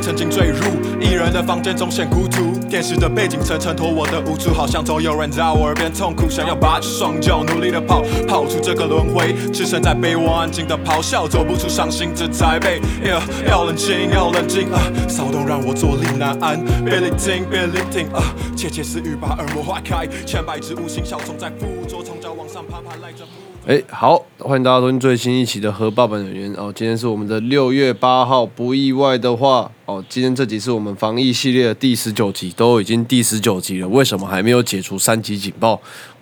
[0.00, 0.64] 曾经坠入
[1.00, 2.56] 一人的房间中显孤独。
[2.68, 9.32] 电视的背景层衬托我的无助，好像总有人在我耳边痛哭，想要拔起双脚努力的跑，跑出这个轮回。
[9.52, 12.80] 置身在被窝安静的咆哮，走不出伤心这台北。
[13.02, 14.82] Yeah，要冷静，要冷静啊！
[15.08, 18.34] 骚动让我坐立难安，别聆听，别聆听啊！
[18.56, 23.24] 窃窃私语把耳膜划开，千百只无形小虫在附着，从脚往上爬，爬赖着。
[23.68, 26.72] 哎，好，欢迎大家收听最新一期的《和爸爸演员》哦。
[26.72, 35.72] 今天是我们的六月八号，不意外的话哦，今天这集是我们防疫系列的第十九集，都已经第十九集了，为什么还没有解除三级警报？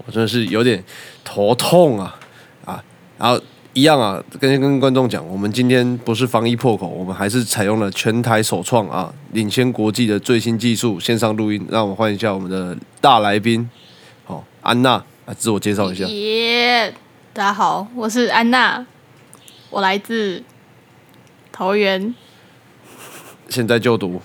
[0.06, 0.82] 我真的是有点
[1.22, 2.18] 头痛啊
[2.64, 2.82] 啊！
[3.18, 3.38] 然后
[3.74, 11.62] 一样啊，跟跟观众讲，我们今天不是防疫破口，我们还是采用了全台首创啊，领先国际的最新技术线上录音。
[11.68, 13.68] 让我们欢迎一下我们的大来宾，
[14.24, 14.92] 好，安娜
[15.26, 16.06] 啊，自我介绍一下。
[16.06, 16.94] 耶
[17.34, 18.86] 大家好，我是安娜，
[19.68, 20.40] 我来自
[21.50, 22.14] 桃园、
[23.48, 24.22] 现在就读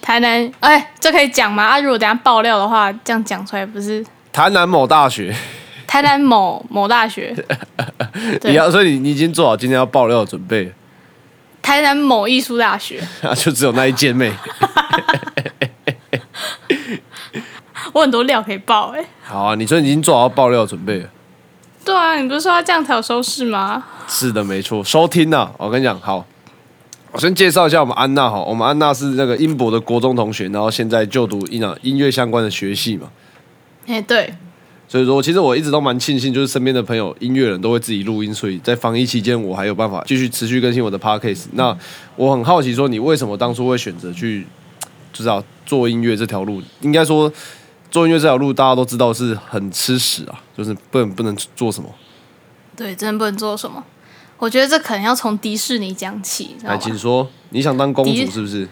[0.00, 0.50] 台南。
[0.60, 1.62] 哎、这可以讲吗？
[1.62, 5.36] 啊，如果等一下爆料的话，这样讲出来不是台南某大学。
[5.86, 7.34] 台南某某大学？
[8.40, 10.72] 对你要，所以你你已经做好今天要爆料的准备了
[11.60, 13.06] 台南某艺术大学。
[13.20, 14.32] 啊，就只有那一间妹。
[17.92, 21.10] 我很多料可以爆哎、好啊，你说你已经做好爆料的准备了。
[21.84, 23.84] 对啊，你不是说要这样才有收视吗？
[24.08, 26.24] 是的，没错，收听呐、我跟你讲，好，
[27.10, 33.08] 我先介绍一下我们安娜哈，我们安娜是那个英博的国中同学，然后现在就读音啊音乐相关的学系嘛，
[33.86, 34.32] 哎、对，
[34.86, 41.46] 所以说其实我一直都蛮庆幸，就是身边的朋友音乐人都会自己录音，所以在防疫期间我还有办法继续持续更新我的 podcast。
[41.52, 41.76] 那
[42.14, 44.46] 我很好奇，说你为什么当初会选择去，
[45.12, 46.62] 就是要做音乐这条路？
[46.80, 47.32] 应该说
[47.92, 51.88] 做音乐这条路大家都知道是很吃屎啊，就是不能不能做什么。
[52.74, 53.84] 对，真的不能做什么。
[54.38, 58.66] 我觉得这可能要从迪士尼讲起，知道来，请说，你想当公主是不是？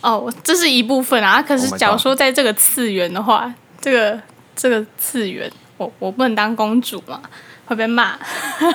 [0.00, 1.42] 哦，这是一部分啊。
[1.42, 4.18] 可 Oh 是假如说在这个次元的话，这个
[4.56, 7.20] 这个次元，我我不能当公主嘛，
[7.66, 8.18] 会被骂。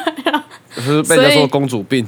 [0.75, 2.07] 就是被人家说公主病。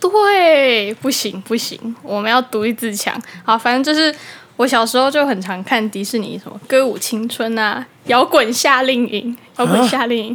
[0.00, 3.20] 对，不行不行，我们要独立自强。
[3.44, 4.14] 好，反正就是
[4.60, 9.34] 我小时候就很常看迪士尼什么《歌舞青春》啊，《摇滚夏令营》、
[9.64, 10.34] 《摇滚夏令营》，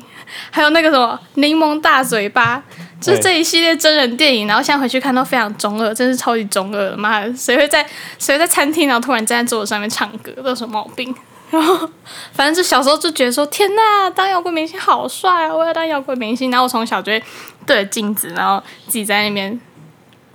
[0.50, 2.58] 还有那个什么《柠檬大嘴巴》，
[3.00, 4.47] 就是这一系列真人电影。
[4.47, 6.97] 然后现在回去看都非常中二，真是超级中二的。
[6.97, 7.86] 妈的，谁会在
[8.18, 11.13] 谁会在餐厅然后突然站在桌子上面唱歌，这有什么毛病？
[11.52, 11.88] 然后，
[12.34, 15.53] 反正就小时候就觉得说，天呐，当摇滚明星好帅啊！
[15.56, 16.50] 我要当摇滚明星。
[16.50, 17.24] 然后我从小就会
[17.68, 19.62] 对着镜子，然后自己在那边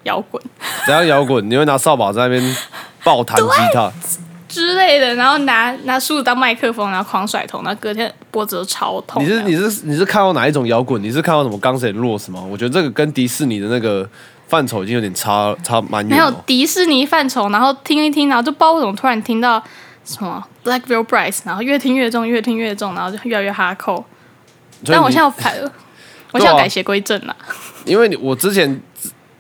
[0.05, 0.41] 摇滚
[0.87, 1.51] 怎样摇滚？
[1.51, 2.57] 你会拿扫把在那边
[3.05, 3.93] 爆弹吉他？
[4.49, 9.23] 之类的，然后拿拿梳子当麦克风，然后狂甩头，然后隔天脖子都超痛。
[9.23, 11.01] 你是你是你是看到哪一种摇滚？
[11.01, 12.43] 你是看到什么 Guns N' Roses 吗？
[12.43, 14.09] 我觉得这个跟迪士尼的那个
[14.49, 16.29] 范畴已经有点差差蛮远没有。
[16.45, 19.63] 迪士尼范畴，然后听一听，然后就不知道为什么突然听到
[20.05, 24.05] 什么 Black Veil Brides，然后越听越重，越听越重，然后就越来越哈扣。
[24.85, 25.71] 但我现在要改了，
[26.33, 27.37] 我现在要改邪归正了。
[27.85, 28.81] 因为你我之前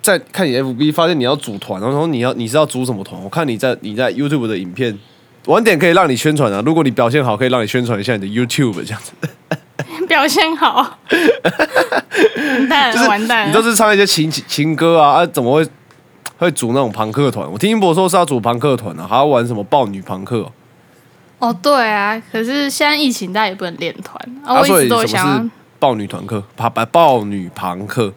[0.02, 3.22] 在看你 FB 发现你要组团，然后你要你是要组什么团？
[3.22, 4.98] 我看你在你在 YouTube 的影片。
[5.46, 6.62] 晚点可以让你宣传啊！
[6.66, 9.12] 如果你表现好，可以让你宣传一下你的 YouTube 这样子。
[10.06, 10.98] 表现好，
[12.36, 13.46] 完蛋了，完蛋了。
[13.46, 15.66] 你都是唱一些情情歌啊，啊，怎么会
[16.36, 17.50] 会组那种朋克团？
[17.50, 24.56] 我听英博说是要组朋克团啊，还要玩什么豹女朋克哦、哦，对啊，可是现在疫情，大家也不能练团啊。
[24.56, 26.44] 啊，我一直都想豹女团客？
[26.54, 28.12] 把把豹女朋克，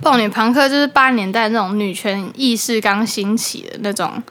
[0.00, 4.22] 豹女朋克，就是八十年代那种女权意识刚兴起的那种，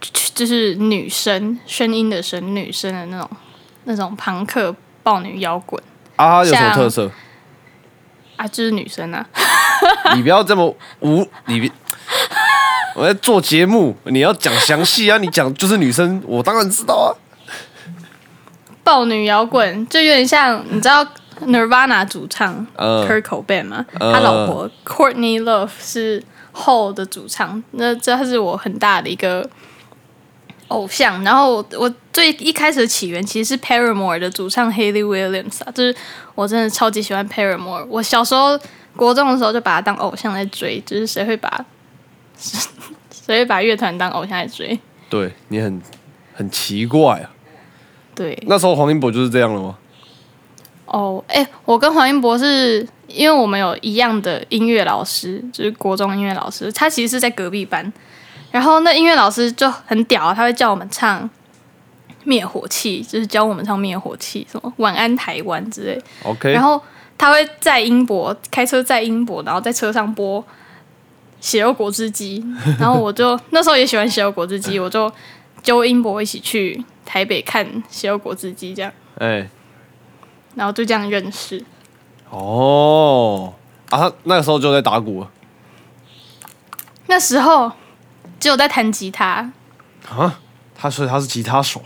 [0.00, 3.30] 就就是女生声音的声，女生的那种
[3.84, 5.82] 那种朋克暴女摇滚
[6.16, 7.10] 啊，有什么特色？
[8.36, 9.26] 啊，就是女生啊。
[10.14, 11.70] 你不要这么无，你别。
[12.94, 15.18] 我在做节目，你要讲详细啊！
[15.18, 17.08] 你讲就是女生，我当然知道啊。
[18.82, 21.06] 暴女摇滚就有点像，你知道
[21.42, 23.84] Nirvana 主唱嗯 Kurt Cobain 吗？
[24.00, 26.22] 嗯他老婆 Courtney Love 是
[26.54, 29.48] Hole 的主唱，那这是我很大的一个
[30.68, 31.22] 偶像。
[31.22, 35.94] 然后我我最一开始的起源其实是 Paramore 的主唱 Haley Williams 啊，就是
[36.34, 37.84] 我真的超级喜欢 Paramore。
[37.86, 38.58] 我小时候
[38.96, 41.64] 国中的时候就把他当偶像在追，就是谁会把
[42.36, 44.78] 谁会把乐团当偶像在追？
[45.10, 45.80] 对你很
[46.34, 47.30] 很奇怪啊。
[48.14, 49.76] 对，那时候黄英博就是这样了吗？
[50.86, 57.92] 哦，哎、我跟黄英博是因为我们有一样的音乐老师，就是国中音乐老师，他其实是在隔壁班。
[58.50, 61.28] 然后那音乐老师就很屌啊，他会叫我们唱
[62.24, 66.00] 灭火器，就是教我们唱灭火器，什么晚安台湾之类。
[66.22, 66.80] OK，然后
[67.18, 70.42] 他会在英博开车在英博，然后在车上播
[71.40, 72.42] 血肉果汁机，
[72.78, 75.12] 然后我就那时候也喜欢血肉果汁机，我就
[75.62, 79.46] 揪英博一起去台北看血肉果汁机，这样，哎，
[80.56, 81.64] 然后就这样认识。
[82.28, 83.54] 哦，
[83.90, 85.30] 啊，他那个时候就在打鼓了？
[87.06, 87.70] 那时候
[88.40, 89.48] 只有在弹吉他，
[90.08, 90.40] 啊，
[90.74, 91.80] 他所以他是吉他手，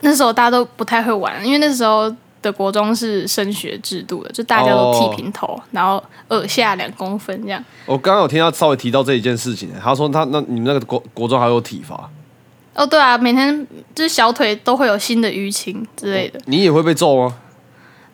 [0.00, 7.62] 那时候大家都不太会玩，因为那时候的国中是升学制度的，就大家都剃平头，然后耳下两公分这样。
[7.84, 12.08] 我刚刚有听他稍微提到这一件事情，他说他那你们那个国国中还有体罚，
[12.74, 16.40] 哦，对啊，每天就是小腿都会有新的淤青之类的。
[16.46, 17.36] 你也会被揍吗？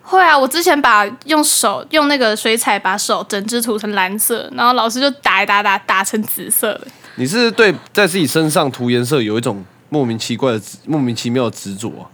[0.03, 6.87] 会啊，我之前把用手用那个水彩把手整只涂成蓝色，然后老师就打一打打打成紫色的。
[7.17, 12.07] 你是对在自己身上涂颜色有一种莫名奇怪的莫名其妙的执着、啊？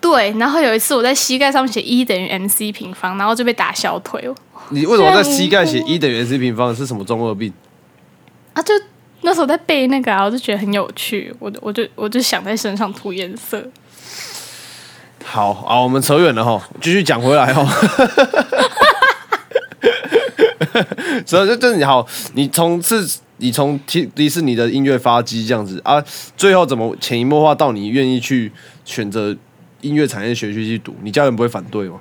[0.00, 4.34] 对，然后有一次我在膝盖上面写一等于 mc 平方，然后就被打小腿哦。
[4.70, 6.74] 你为什么在膝盖写一等于 c 平方？
[6.74, 7.52] 是什么中二病？
[8.52, 8.72] 啊，就
[9.28, 13.62] 那时候在背那个啊，我就觉得很有趣，我就我就我就想在身上涂颜色。
[15.22, 17.62] 好啊，我们扯远了哈，继续讲回来哈。
[21.26, 26.02] 所以就就你好，你从是，你从迪迪士尼的音乐发迹这样子啊，
[26.34, 28.50] 最后怎么潜移默化到你愿意去
[28.86, 29.36] 选择
[29.82, 30.96] 音乐产业学系去读？
[31.02, 32.00] 你家人不会反对吗？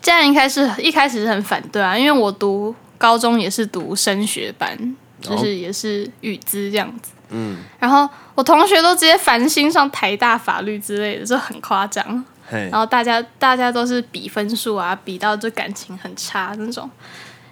[0.00, 7.12] 家人一开始一开始是很反对啊，因为我读高中也是读升学班，就是也是语资这样子。
[7.30, 12.24] 嗯，然后我同学都直接繁星上台大法律之类的，就很夸张。
[12.46, 16.88] 嘿然，后大家大家都是比分数啊，比到就感情很差那种。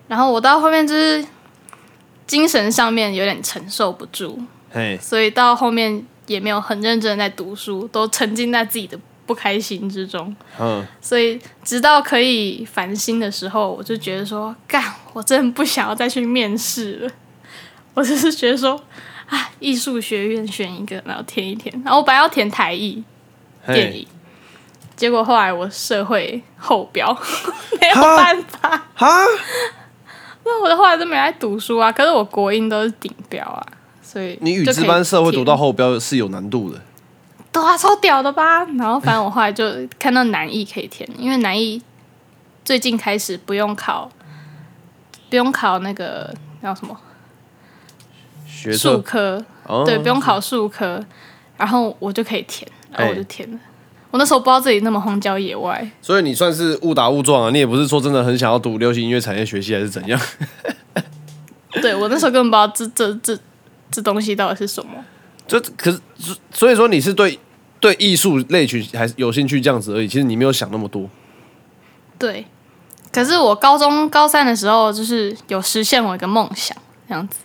[0.07, 1.25] 然后我到后面就是
[2.27, 4.39] 精神上面有点承受不住，
[4.71, 10.37] 嘿，所以到后面也没有很认真地在读书，都沉浸在自己的不开心之中。
[10.61, 14.85] 嗯，所以直到可以烦心的时候，我就觉得说，干，
[15.15, 17.11] 我真的不想要再去面试了。
[17.95, 18.81] 我只是觉得说，
[19.29, 21.73] 啊，艺术学院选一个，然后填一填。
[21.85, 23.03] 然后我本来要填台艺
[23.67, 24.07] 电，影，
[24.97, 27.13] 结果后来我社会后标，
[27.81, 28.87] 没有办法。
[28.95, 29.19] 哈，
[30.45, 33.67] 那我的后来都没来读书啊，可是我国音都是顶标啊，
[34.03, 36.81] 所以你语资班社会读到后标是有难度的。
[37.53, 38.65] 对啊，超屌的吧？
[38.79, 39.65] 然后反正我后来就
[39.99, 41.83] 看到南艺可以填，因为南艺
[42.65, 44.11] 最近开始不用考，
[45.29, 46.99] 不用考那个叫什么
[48.53, 51.03] 学数，科，哦对，不用考数科，
[51.57, 53.59] 然后我就可以填，然后我哎就填了。
[54.11, 60.21] 我那时候不知道自己那么荒郊野外，所以你算是误打误撞啊，你也不是说真的很想要读流行音乐产业学系还是怎样？
[61.81, 63.43] 对我那时候根本不知道这这这
[63.91, 64.93] 这东西到底是什么。
[65.49, 67.39] 这可是，所以说你是对
[67.81, 71.09] 对艺术类群还是有兴趣这样子而已，其实你没有想那么多。
[72.19, 72.47] 对，
[73.11, 76.77] 可是我高中高三的时候，就是有实现我一个梦想，
[77.09, 77.39] 这样子。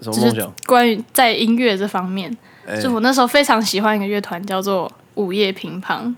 [0.00, 0.52] 就是什么梦想？
[0.66, 2.36] 关于在音乐这方面，
[2.66, 2.80] 哎。
[2.80, 6.14] 就我那时候非常喜欢一个乐团叫做午夜乒乓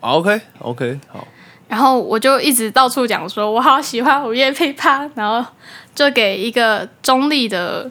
[0.00, 1.26] ，OK OK，好，
[1.68, 5.48] 然后我就一直到处讲说我好喜欢午夜乒乓，然后
[5.94, 7.90] 就给一个中立的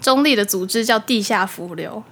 [0.00, 2.02] 中立的组织叫地下浮流，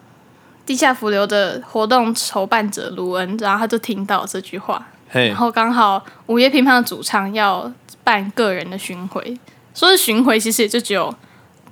[0.66, 5.28] 地下浮流的活动筹办者卢恩，然后他就听到这句话，嘿。
[5.28, 7.72] 然，后刚好午夜乒乓的主唱要
[8.02, 9.38] 办个人的巡回，
[9.74, 11.14] 说是巡回，其实也就只有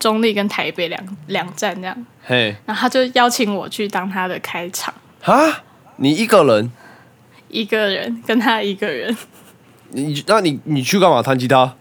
[0.05, 2.07] 中立跟台北两两站这样。
[2.23, 4.93] 嘿，然后他就邀请我去当他的开场，
[5.23, 5.63] 啊，
[5.97, 6.71] 你一个人，
[7.49, 9.17] 一个人跟他一个人，
[9.93, 11.23] 你那你你去干嘛？
[11.23, 11.75] 弹吉他？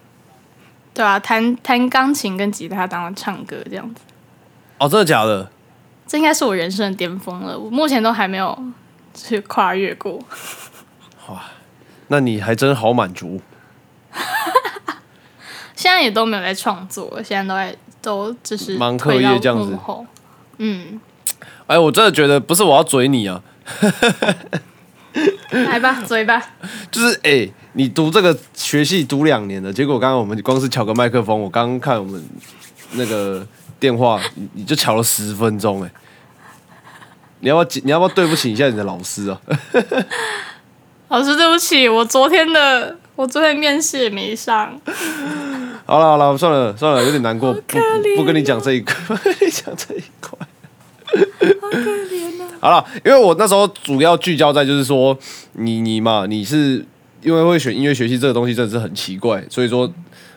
[0.93, 4.01] 对啊，弹弹钢琴跟吉他，当然唱歌这样子，
[4.77, 5.51] 哦，真的假的？
[6.07, 7.59] 这应该是我人生的巅峰了。
[7.59, 8.57] 我目前都还没有
[9.13, 10.17] 去跨越过。
[11.27, 11.43] 哇
[12.07, 13.41] 那你还真好满足。
[15.75, 19.75] 现在也都没有在创作，现在都在都就是忙课业这样子。
[20.57, 20.99] 嗯，
[21.65, 23.41] 哎，我真的觉得不是我要嘴你啊，
[25.49, 26.39] 来吧，嘴吧。
[26.91, 32.23] 就是哎、你读这个学系读两年了，结果刚刚我们光是抢个麦克风，我刚刚看我们
[32.91, 33.47] 那个
[33.79, 35.91] 电话，你你就抢了十分钟哎、
[37.39, 39.41] 你要不要你要不要对不起一下你的老师啊？
[41.09, 44.79] 老师，对不起，我昨天的我昨天面试也没上。
[45.85, 50.37] 好了好了，算了算了，有点难过，不不不跟你讲这一块，不跟你讲这一块。
[51.61, 52.47] 好可怜啊！
[52.59, 55.17] 好了，因为我那时候主要聚焦在就是说，
[55.53, 56.83] 你你嘛，你是
[57.21, 59.91] 因为会选音乐学系这个东西真的是很奇怪，所以说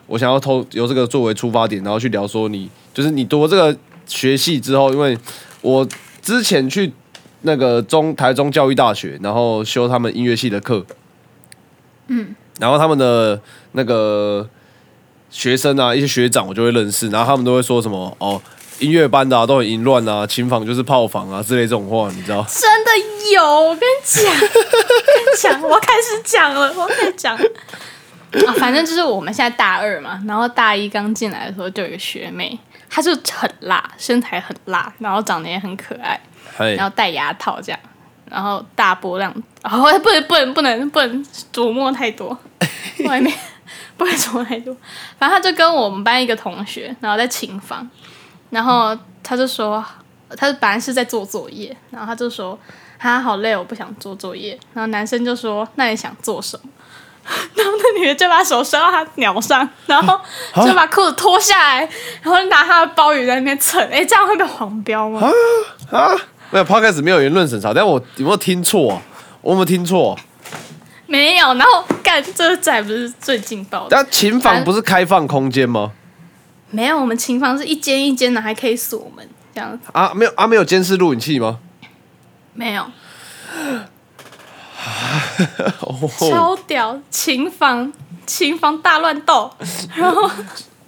[0.07, 3.75] 我想要偷由这个作为出发点，然后去聊说你就是你读了这个
[4.07, 5.17] 学系之后，因为
[5.62, 5.87] 我
[6.21, 6.93] 之前去
[7.43, 10.85] 那个中台中教育大学，然后修他们音乐系的课，
[12.09, 13.41] 嗯，然后他们的
[13.73, 14.47] 那个
[15.30, 18.40] 学生啊，一些学长我就会认识，然后他们都会说什么哦，
[18.78, 22.45] 音乐班的、啊、都很淫乱啊，琴房就是炮房啊之类这种话，你知道？
[22.49, 22.90] 真的
[23.35, 27.37] 有，我跟你讲，我跟你讲，我开始讲了，我开始讲。
[28.47, 32.59] 啊，反正就是我们现在大二嘛，然后大一刚进来的时候就有一个学妹，
[32.90, 36.21] 她就很辣，身材很辣，然后长得也很可爱，
[36.75, 37.80] 然，后戴牙套这样，
[38.28, 42.37] 然后大波浪，然后不能不能不能不能琢磨太多，
[43.06, 43.33] 外面
[43.96, 44.76] 不能琢磨太多。
[45.18, 47.88] 反正他就跟我们班一个同学，然后在琴房，
[48.50, 49.85] 然后他就说，
[50.37, 52.58] 他本来是在做作业，然后他就说，
[52.99, 54.58] 他好累，我不想做作业。
[54.73, 56.70] 然后男生就说，那你想做什么？
[57.56, 60.16] 然后那女的就把手伸到他鸟上，然后
[60.64, 61.80] 就把裤子脱下来，
[62.23, 63.82] 然后拿他的包雨在那边蹭。
[63.90, 65.28] 哎，这样会被黄标吗？
[65.90, 66.14] 啊，
[66.52, 69.02] 没有 podcast 没有言论审查，但我有没有听错、啊？
[69.42, 70.16] 我有没有听错、
[71.06, 73.88] 没有，然后干这这还不是最劲爆的？
[73.90, 75.92] 但琴房不是开放空间吗？
[76.70, 81.60] 没有，我们琴房是一间一间的，还可以锁门，这样子啊，没有啊，没有监视录影器吗？
[82.54, 82.82] 没有，
[85.80, 87.92] 哦，超屌，琴房
[88.26, 89.54] 琴房大乱斗，
[89.94, 90.28] 然后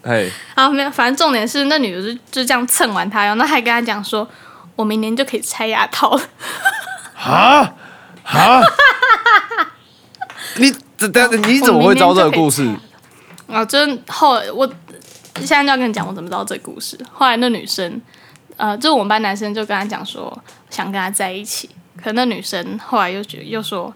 [0.03, 4.29] 哎，啊没有，反正重点是那女的就就这样蹭完他，然后那还跟他讲说，
[4.75, 6.23] 我明年就可以拆牙套了。
[7.15, 7.73] 啊
[8.25, 8.63] 啊！
[10.59, 12.69] 你这等你怎么会知道这个故事？
[13.47, 14.67] 啊，就是后来我
[15.37, 16.99] 现在就要跟你讲我怎么知道这个故事。
[17.13, 18.01] 后来那女生，
[18.57, 20.37] 呃，就我们班男生就跟他讲说
[20.69, 21.71] 想跟他在一起，
[22.03, 23.93] 可那女生后来又觉又说，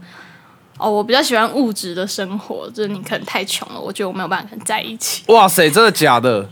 [0.78, 5.22] 哦，我比较喜欢物质的生活，就是你可能太穷了，我觉得我没有办法跟你在一起。
[5.26, 6.48] 哇塞，真的假的？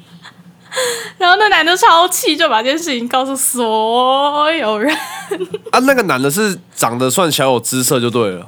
[1.18, 4.94] 然后那男的超气，就把这件事情告诉所有人。
[5.72, 8.46] 啊，那个男的是长得算小有姿色就对了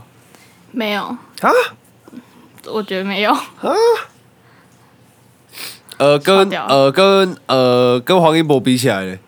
[0.73, 1.51] 没有，啊。
[2.67, 3.37] 我觉得没有。
[5.99, 9.19] 呃，跟呃跟呃跟黄一博比起来嘞，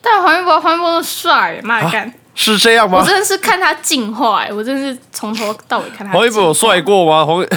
[0.00, 2.12] 但黄一博，黄一博那么帅，妈的干！
[2.34, 2.98] 是这样吗？
[3.00, 6.12] 我真的是看他进化、欸，我真的是从头到尾看他。
[6.12, 7.24] 黄一博有帅，过吗？
[7.24, 7.44] 黄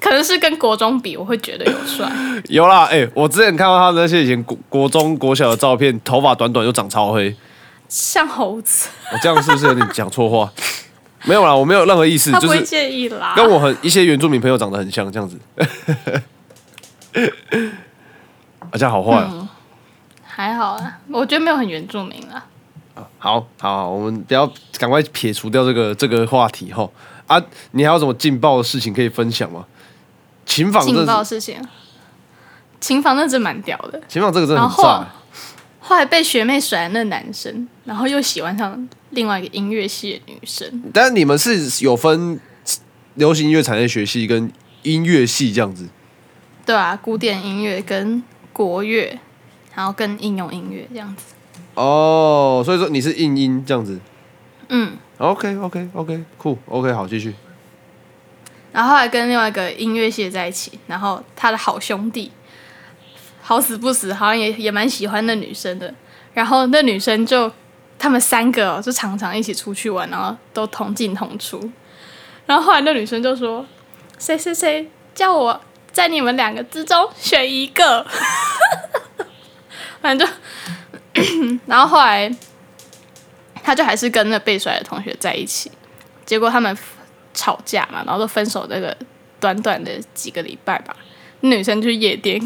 [0.00, 2.10] 可能是跟国中比，我会觉得有帅。
[2.48, 7.34] 有啦，哎、我之前看到他那些以前国国中国小的照片，头发短短又长超黑，
[7.88, 10.52] 像猴子，我这样是不是有点讲错话？
[11.24, 13.34] 没有啦，我没有任何意思，他不会就是介意啦。
[13.34, 15.36] 跟我很一些原住民朋友长得很像，这样子。
[18.60, 19.48] 啊，这样好坏、啊
[20.24, 22.44] 还好啊，我觉得没有很原住民啦。
[22.94, 24.46] 好好好，我们不要
[24.78, 26.88] 赶快撇除掉这个这个话题哈
[27.26, 27.42] 啊！
[27.72, 29.64] 你还有什么劲爆的事情可以分享吗？
[30.46, 31.60] 琴房劲爆的事情，
[32.80, 34.00] 琴房那真蛮屌的。
[34.06, 35.04] 琴房这个真的很炸、
[35.88, 40.82] 后来被学妹甩的那男生，然后又喜欢上另外一个音乐系的女生。
[40.92, 42.38] 但是你们是有分
[43.14, 44.52] 流行音乐产业学系跟
[44.82, 45.88] 音乐系这样子
[46.66, 49.18] 对啊，古典音乐跟国乐，
[49.74, 51.24] 然后跟应用音乐这样子。
[51.74, 53.98] 哦，所以说你是硬音这样子。
[54.68, 57.32] 嗯，OK OK OK，酷 OK 好，继续。
[58.72, 62.30] 然后后来跟另外一个音乐系的在一起，然后他的好兄弟
[63.48, 65.94] 好死不死，好像也也蛮喜欢那女生的。
[66.34, 67.50] 然后那女生就
[67.98, 71.58] 他们三个、哦、就常常一起出去玩，然后都同进同出。
[72.44, 73.64] 然后后来那女生就说
[74.20, 75.58] ：“谁谁谁叫我
[75.90, 78.06] 在你们两个之中选一个。
[80.02, 80.28] ”反正，
[81.64, 82.30] 然后后来
[83.62, 85.72] 他就还是跟那被甩的同学在一起。
[86.26, 86.76] 结果他们
[87.32, 88.94] 吵架嘛，然后都分手那个
[89.40, 90.94] 短短的几个礼拜吧，
[91.40, 92.38] 女生去夜店，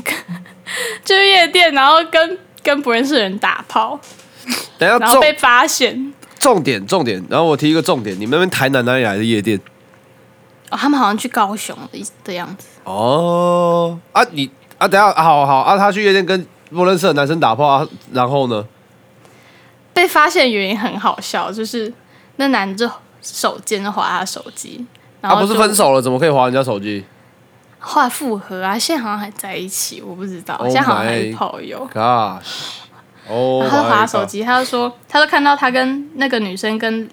[1.05, 3.99] 去 夜店，然后跟跟不认识的人打炮，
[4.79, 6.13] 等下重然后被发现。
[6.39, 9.61] 重点重点，然后我提一个重点，你们那边台南哪里来的夜店？
[10.71, 18.67] 哦，他们好像去高雄的的样子，哦啊你啊等一下好好啊，他去夜店跟不认识的男生打炮啊，然后呢？
[19.95, 21.93] 被发现的原因很好笑，就是
[22.37, 24.85] 那男的就手贱就划他手机，
[25.21, 27.05] 然啊不是就分手了，怎么可以划人家手机
[27.85, 31.89] 后来复合啊，现在好像还在一起，我不知道 Oh 现在好像还是炮友。
[31.93, 32.79] ？Gosh，
[33.29, 37.09] 哦、然后他就划手机，他就说，他就看到他跟那个女生跟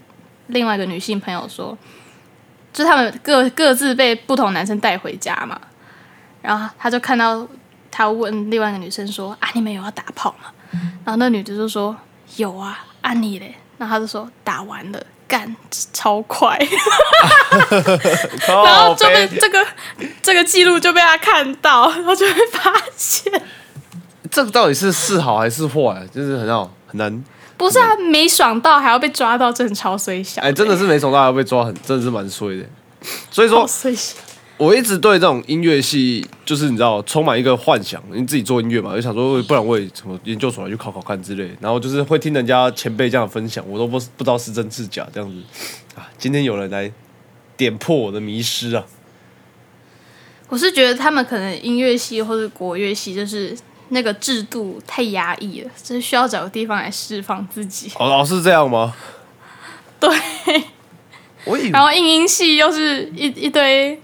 [0.47, 1.75] 另外一个女性朋友说，
[2.71, 5.59] 就他们各各自被不同男生带回家嘛，
[6.41, 7.47] 然后他就看到
[7.89, 10.51] 他问另外一个女生说啊，你们有要打炮吗？
[11.03, 11.95] 然后那女的就说
[12.35, 13.55] 有啊，啊你嘞？
[13.79, 15.55] 然后他就说打完了，干
[15.93, 16.57] 超快，
[18.47, 19.65] 然后就被这个
[20.21, 23.31] 这个记录就被他看到，然后就会发现。
[24.31, 26.05] 这个到底是是好还是坏？
[26.13, 27.23] 就是很好很难，
[27.55, 30.41] 不是啊，没爽到还要被抓到，真的超衰小。
[30.41, 32.65] 哎，真的是没爽到还要被抓很，真的是蛮衰的。
[33.31, 33.67] 所以说。
[34.59, 38.03] 我一直对这种音乐系，就是你知道，充满一个幻想。
[38.11, 41.49] 你自己做音乐嘛，就想说，不然我也什么研究所来去考考看之类。
[41.61, 45.41] 然后就是会听人家前辈这样分享，我都不不知道是真是假这样子
[45.95, 46.09] 啊。
[46.17, 46.91] 今天有人来
[47.55, 48.85] 点破我的迷失啊！
[50.49, 53.57] 我是觉得他们可能音乐系或者国乐系，就是
[53.89, 57.89] 那个制度太压抑了，就是需要找个地方来释放自己。
[57.97, 58.93] 哦，老是这样吗？
[60.01, 60.09] 对，
[61.45, 63.97] 我以然后音音系又是一一堆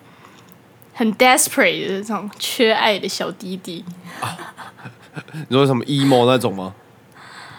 [0.95, 3.83] 很 desperate 的这种缺爱的小弟弟。
[5.49, 6.73] 你说什么 emo 那种吗？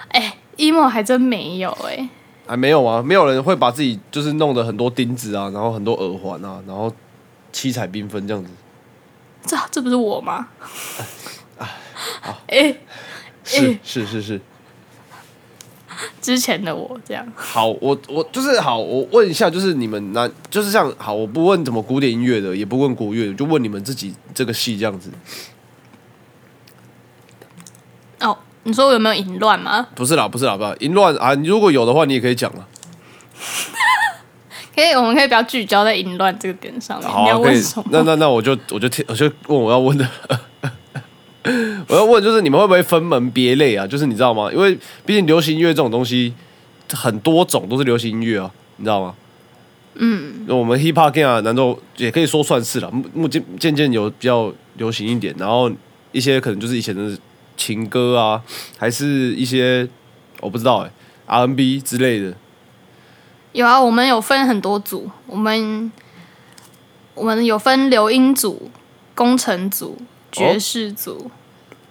[0.09, 2.09] 哎，emo 还真没有哎、
[2.47, 3.03] 还没有啊？
[3.03, 6.91] 没有人会把自己就是弄得很多钉子啊，然后很多耳环啊，然后
[7.53, 8.51] 七彩缤纷这样子。
[9.45, 10.49] 这这不是我吗？
[12.49, 12.75] 哎、
[13.45, 14.41] 是是是是，
[16.21, 25.11] 之前的我这样，好，我我就是好，我问一下，就是你们那，就是这样好，我不问怎么古典音乐的，也不问国乐的，就问你们自己这个戏这样子。
[28.21, 29.89] 哦，你说我有没有淫乱吗？
[29.95, 31.35] 不是啦，不是啦，不是淫乱啊！
[31.35, 32.67] 你如果有的话，你也可以讲了。
[34.75, 37.09] 可以，我们可以不要聚焦在淫乱这个点上面。
[37.09, 37.63] 好啊，可以？
[37.91, 40.07] 那那那我就我就听我就问我要问的，
[41.89, 43.87] 我要问就是你们会不会分门别类啊？
[43.87, 44.51] 就是你知道吗？
[44.53, 46.35] 因为毕竟流行音乐这种东西
[46.93, 49.15] 很多种都是流行音乐啊，你知道吗？
[49.95, 52.91] 嗯，我们 hip hop 啊，难道也可以说算是了？
[52.91, 55.71] 目目渐渐渐有比较流行一点，然后
[56.13, 57.17] 一些可能就是以前的
[57.57, 58.43] 情歌啊，
[58.77, 59.89] 还是一些
[60.41, 60.91] 我不知道哎、
[61.27, 62.35] R&B 之类的。
[63.53, 65.91] 有啊，我们有分很多组，我们
[67.15, 68.71] 我们有分流音组、
[69.15, 69.97] 工程组、
[70.33, 71.31] 爵士组、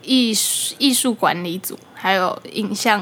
[0.01, 3.01] 艺术艺术管理组，还有影像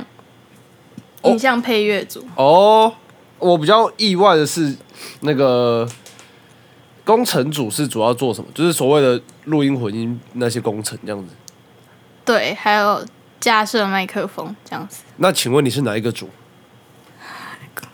[1.21, 2.25] 哦影像配乐组。
[2.35, 2.93] 哦，
[3.39, 4.75] 我比较意外的是，
[5.21, 5.89] 那个
[7.03, 8.49] 工程组是主要做什么？
[8.53, 11.33] 就是所谓的录音混音那些工程这样子。
[12.23, 13.05] 对，还有
[13.39, 15.03] 架设麦克风这样子。
[15.17, 16.29] 那请问你是哪一个组？
[17.75, 17.87] 工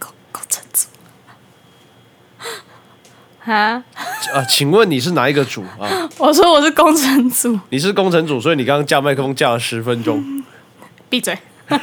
[0.00, 0.86] 工工程组
[3.54, 3.82] 啊？
[4.34, 6.08] 啊，请问你是哪一个组啊？
[6.18, 10.44] 我说我是工程组，你是工程组，所以你刚刚架麦克风架了十分钟。
[11.08, 11.36] 闭嘴。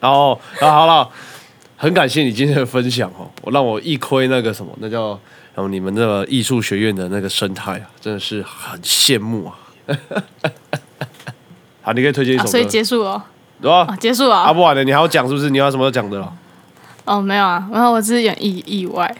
[0.00, 1.08] 然后，啊，好了，
[1.76, 5.08] 很感谢你今天的分享哦，我让我一窥那个什么，那叫
[5.54, 9.58] 然后你们那个艺术学院的那个生态啊，真的是很羡慕啊。
[11.82, 13.24] 好，你可以推荐一首啊，所以结束了
[13.60, 13.96] 对吧哦，？
[13.98, 15.50] 结束了啊，不晚了，你还要讲是不是？
[15.50, 16.32] 你还有什么要讲的了？
[17.04, 19.12] 哦，没有啊，然后我只是有点意意外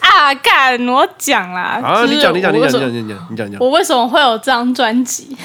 [0.00, 3.60] 啊，干，我讲啦，啊，就是你讲，你讲，你讲，你讲，你讲，你讲，你讲。
[3.60, 5.36] 我为什么会有这张专辑？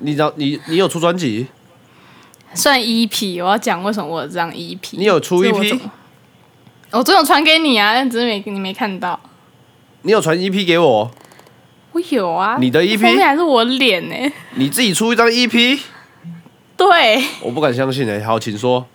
[0.00, 1.46] 你讲，你你有出专辑？
[2.54, 4.78] 算 EP，我要讲为什么我有这张 EP。
[4.92, 5.80] 你有出 EP？
[6.90, 9.18] 我总有传给你啊，但只是没你没看到。
[10.02, 11.10] 你有传 EP 给我？
[11.92, 12.98] 我有啊，你的 EP？
[12.98, 15.80] 封面还是我脸呢、你自己出一张 EP？
[16.76, 18.86] 对，我不敢相信哎、好，请说。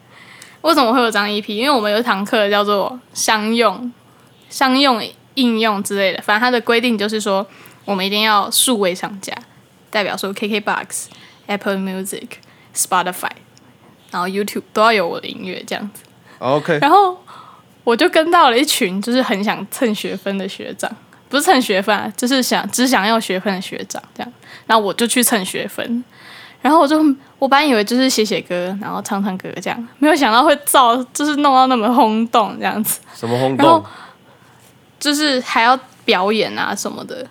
[0.61, 1.53] 为什么会有这张 EP？
[1.53, 3.91] 因为我们有一堂课叫做商用、
[4.49, 5.01] 商用
[5.35, 7.45] 应用之类的，反正它的规定就是说，
[7.85, 9.33] 我们一定要数位上架，
[9.89, 11.05] 代表说 KKBox、
[11.47, 12.27] Apple Music、
[12.75, 13.31] Spotify，
[14.11, 16.03] 然后 YouTube 都要有我的音乐这样子。
[16.39, 17.17] OK，然后
[17.83, 20.89] 我就跟到了一群就是很想蹭学分的学长，
[21.29, 24.33] 不是蹭学分啊，就是想只想要学分的学长这样。
[24.65, 26.03] 然后我就去蹭学分，
[26.61, 27.03] 然后我就
[27.39, 33.85] 我本来以为就是写写歌，然后唱唱歌这样，没有想到会造就是弄到那么轰动这样子，什么轰然后动？
[34.99, 37.25] 就是还要表演啊什么的。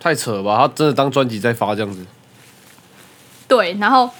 [0.00, 0.58] 太扯了吧！
[0.58, 2.04] 他真的当专辑在发这样子。
[3.48, 4.10] 对，然后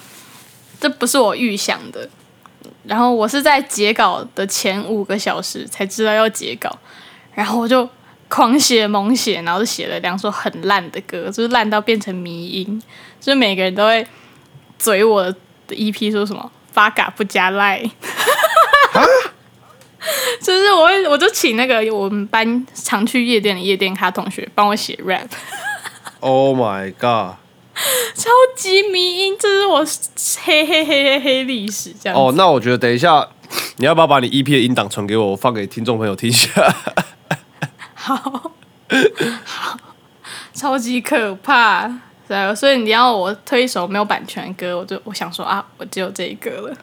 [0.79, 2.09] 这不是我预想的，
[2.83, 6.75] 然后我是在截稿的前五个小时才知道要截稿，
[7.35, 7.87] 然后我就
[8.27, 12.81] 狂写猛写，然后就写了两首很烂的歌，就是烂到变成迷音，
[13.19, 14.07] 就是每个人都会
[14.79, 15.35] 嘴我的
[15.69, 17.83] EP 说什么发嘎不加赖。
[20.41, 27.35] 就是我会，我就请那个我们班常去夜店的夜店咖同学帮我写 rap，Oh my god！
[28.15, 29.85] 超级迷音，这是我
[30.43, 32.17] 黑黑黑黑黑历史这样。
[32.17, 33.27] 哦，那我觉得等一下，
[33.77, 36.49] 你要不要把你 EP 的音档传给我，我放给听众朋友听一下？
[37.93, 38.51] 好，
[39.43, 39.77] 好，
[40.53, 41.91] 超级可怕。
[42.27, 46.73] 对，啊所以你要我推一首没有版权的歌，我就我想说啊，我只有这一个了。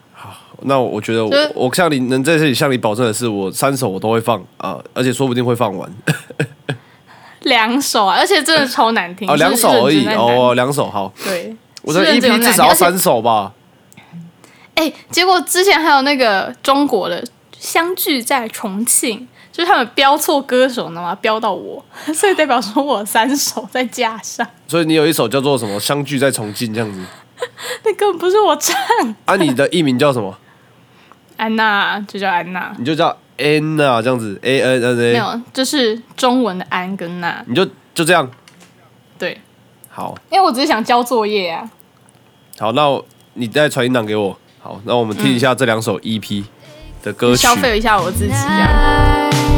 [0.65, 5.91] 那我觉得我我向你能在这里向你保证的是，我三首我都会放啊、而且说不定会放完
[7.43, 11.13] 两首啊，而且真的超难听哦，两首而已哦，两首好。
[11.25, 13.53] 对，我的 EP 至少要三首吧？
[14.75, 17.23] 哎、结果之前还有那个中国的
[17.59, 21.15] 相聚在重庆，就是他们标错歌手，你知道吗？
[21.21, 27.01] 标到我， 所以代表说我三首再加上，所以你有一首叫做什么“相聚在重庆”这样子。
[27.85, 28.77] 那根本不是我唱。
[29.25, 30.39] 啊，你的艺名叫什么？
[31.43, 37.43] 安娜就叫安娜，你就叫 Anna 这样子，A N N A，没有，就是中文的安跟娜。
[37.49, 38.31] 你就就这样。
[39.19, 39.41] 对，
[39.89, 41.69] 好，因为我只是想交作业啊。
[42.61, 42.83] 好，那
[43.35, 44.39] 你再传音档给我。
[44.61, 46.45] 好，那我们听一下这两首 EP
[47.03, 47.39] 的歌曲。
[47.39, 49.52] 消费一下我自己这样。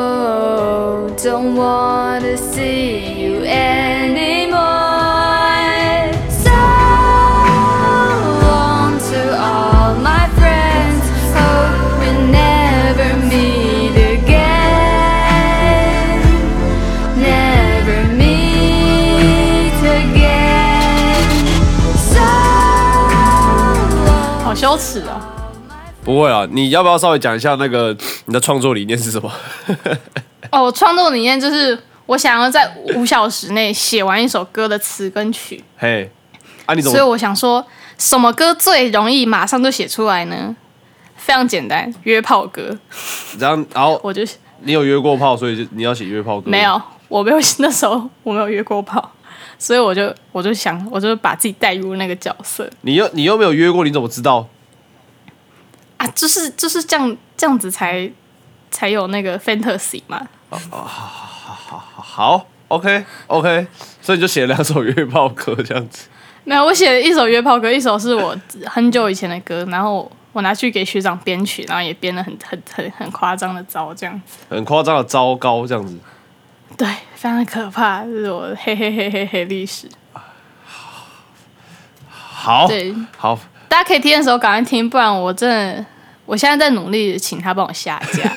[1.22, 2.11] don't wanna
[24.82, 25.22] 耻哦！
[26.04, 29.32] 不会啊，你要不要稍微讲一下那个你的创作理念是什么？
[30.52, 36.10] 哦，我创作理念就是我想要在五小时内写完一首歌的词跟曲，嘿，
[36.66, 37.10] 啊，你怎么所以？
[37.12, 37.64] 我想说，
[38.00, 40.56] 什么歌最容易马上就写出来呢？
[41.16, 42.76] 非常简单，约炮歌。
[43.38, 44.24] 然后，然 后我就
[44.62, 46.50] 你有约过炮，所以就你要写约炮歌？
[46.50, 46.64] 没。
[46.64, 49.12] 有，我没有 那时候我没有约过炮，
[49.60, 54.48] 所以我就我就想，我就把自己带入那个角色你又你又没有约过，你怎么知道？
[56.02, 58.12] 啊，就是就是这样这样子才
[58.72, 60.28] 才有那个 fantasy 嘛。
[60.50, 63.68] 哦好好好，OK OK，
[64.02, 66.08] 所以你就写了两首约炮歌这样子。
[66.44, 68.36] 没有，我写了一首约炮歌，一首是我
[68.66, 75.96] 很久以前的歌，然后我拿去给学长编曲，然后也编了很很很很夸张的糟，这样子，很夸张的糟糕这样子。
[76.76, 79.88] 对，非常的可怕，这是我的嘿嘿嘿嘿嘿历史。
[82.12, 83.38] 好，对，好，
[83.70, 85.86] 大家可以听的时候赶快听，不然我真的，
[86.32, 88.34] 我现在在努力请他帮我下架。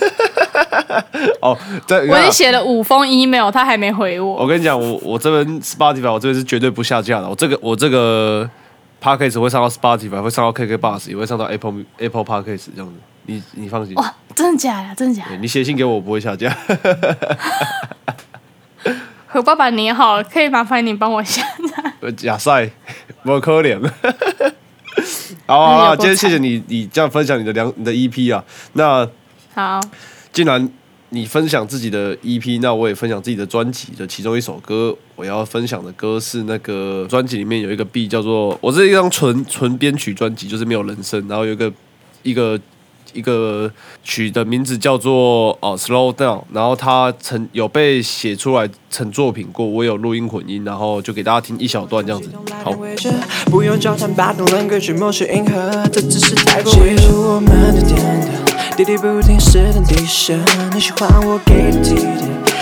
[1.41, 4.35] 哦，在我已经写了五封 email，他还没回我。
[4.35, 7.29] 我跟你讲，我我这边 Spotify 我这边是绝对不下架的。
[7.29, 8.51] 我这个我这个
[9.01, 12.95] Podcast 会上到 Spotify，会上到 KK Bus，也会上到 Apple Apple Podcast 这样子。
[13.27, 14.93] 你你放心，哇，真的假的？
[14.97, 15.37] 真的假的？
[15.37, 16.53] 你写信给我，我不会下架。
[19.29, 21.93] 何爸爸你好，可以麻烦你帮我下架？
[22.01, 22.69] 呃假赛，
[23.23, 23.81] 我可怜。
[25.47, 28.43] 好好好，哎有够今天谢谢你，你这样分享你的两你的 EP 啊。
[28.73, 29.09] 那
[29.55, 29.81] 好，
[30.33, 30.69] 既然
[31.11, 34.97] 你分享自己的 EP，那我也分享自己的专辑的其中一首歌。
[35.17, 41.73] 我要分享的歌是那个专辑里面有一个 B 叫做，我是一张纯纯编曲专辑，就是没有人声，然后有一个
[42.23, 42.59] 一个
[43.15, 43.71] 一个
[44.03, 52.29] 曲的名字叫做哦 Slow Down，然后它曾有被写出来成作品过，我有录音混音，然后就给大家听一小段这样子。
[52.63, 52.73] 好，
[53.47, 57.35] 不用交谈，把动人歌曲默许迎合，这只是太过违和。
[57.35, 60.39] 我们的天堂，滴滴不停，是等低声。
[60.75, 62.07] 你喜欢我给的体贴，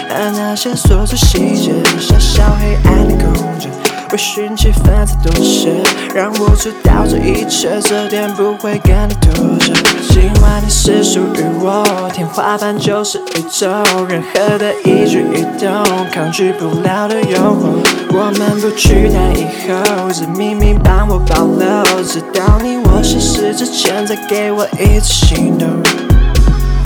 [0.08, 3.70] 和那些琐碎细节，小小黑暗的空间。
[4.12, 5.72] 微醺气氛才多些，
[6.14, 9.72] 让我知道这一切，这点不会跟你妥协。
[10.10, 13.68] 今晚你是属于我，天花板就是宇宙，
[14.06, 15.72] 任何的一举一动，
[16.12, 17.80] 抗拒不了的诱惑。
[18.10, 25.66] 我们不去谈以后，这秘密帮我保留，直到你我消失之前，再给我一次心动。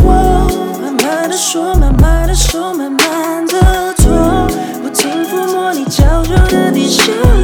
[0.05, 0.47] 我
[0.81, 3.06] 慢慢的说，慢慢的说，慢慢，
[5.89, 7.36] 焦灼的底线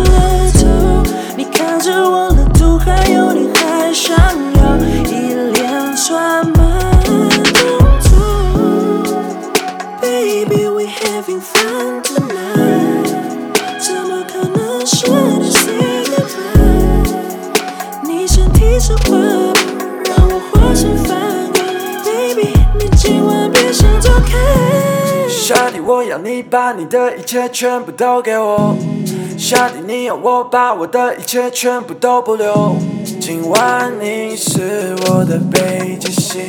[26.13, 28.77] 要你把你的一切全部都给我。
[29.39, 32.77] 下地，你要我把我的一切全部都不留。
[33.19, 36.43] 今晚你是我的北极星，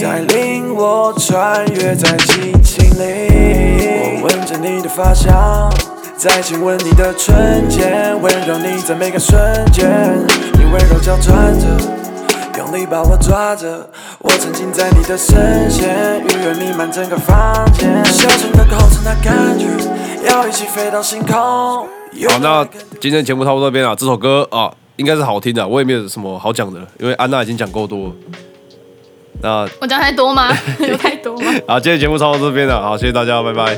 [0.00, 3.26] 带领我穿越在激情里。
[3.90, 5.68] 我闻着你的发香，
[6.16, 9.36] 在亲吻你的唇间，温柔你在每个瞬
[9.72, 9.90] 间，
[10.52, 12.05] 你温柔娇喘着。
[12.56, 13.88] 用力把我抓着，
[14.20, 15.34] 我沉浸在你的视
[15.68, 19.66] 线，愉悦弥漫整个房间，小声的控制那感觉，
[20.26, 21.36] 要一起飞到星空。
[21.36, 21.88] 好，
[22.40, 22.66] 那
[22.98, 23.94] 今天节目差不多这边了。
[23.94, 28.12] 这首歌啊，应该是好听的，我也没有什么好讲的了，因为安娜已经讲够多了。
[29.42, 30.48] 那我讲太多吗？
[30.80, 31.52] 有太多吗？
[31.68, 33.76] 好，今天节目差不多这边了，好，谢谢大家，拜拜。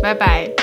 [0.00, 0.53] 拜拜。